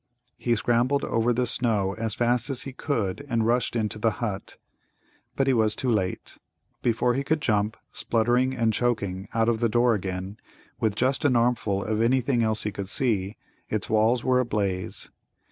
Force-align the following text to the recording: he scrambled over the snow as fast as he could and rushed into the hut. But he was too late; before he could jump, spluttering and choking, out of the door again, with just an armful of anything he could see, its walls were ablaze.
he 0.39 0.55
scrambled 0.55 1.03
over 1.05 1.31
the 1.31 1.45
snow 1.45 1.93
as 1.99 2.15
fast 2.15 2.49
as 2.49 2.63
he 2.63 2.73
could 2.73 3.23
and 3.29 3.45
rushed 3.45 3.75
into 3.75 3.99
the 3.99 4.13
hut. 4.17 4.57
But 5.35 5.45
he 5.45 5.53
was 5.53 5.75
too 5.75 5.91
late; 5.91 6.39
before 6.81 7.13
he 7.13 7.23
could 7.23 7.39
jump, 7.39 7.77
spluttering 7.91 8.55
and 8.55 8.73
choking, 8.73 9.27
out 9.35 9.47
of 9.47 9.59
the 9.59 9.69
door 9.69 9.93
again, 9.93 10.37
with 10.79 10.95
just 10.95 11.23
an 11.23 11.35
armful 11.35 11.83
of 11.83 12.01
anything 12.01 12.41
he 12.41 12.71
could 12.71 12.89
see, 12.89 13.37
its 13.69 13.91
walls 13.91 14.23
were 14.23 14.39
ablaze. 14.39 15.11